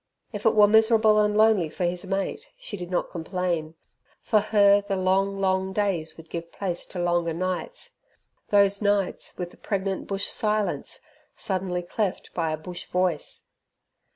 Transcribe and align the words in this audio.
If 0.33 0.47
it 0.47 0.55
were 0.55 0.67
miserable 0.67 1.19
and 1.19 1.37
lonely 1.37 1.69
for 1.69 1.83
his 1.83 2.07
mate, 2.07 2.49
she 2.57 2.75
did 2.75 2.89
not 2.89 3.11
complain; 3.11 3.75
for 4.19 4.39
her 4.39 4.81
the 4.81 4.95
long, 4.95 5.39
long 5.39 5.73
days 5.73 6.17
would 6.17 6.27
give 6.27 6.51
place 6.51 6.87
to 6.87 6.99
longer 6.99 7.33
nights 7.35 7.91
those 8.49 8.81
nights 8.81 9.37
with 9.37 9.51
the 9.51 9.57
pregnant 9.57 10.07
bush 10.07 10.25
silence 10.25 11.01
suddenly 11.35 11.83
cleft 11.83 12.33
by 12.33 12.51
a 12.51 12.57
bush 12.57 12.85
voice. 12.85 13.45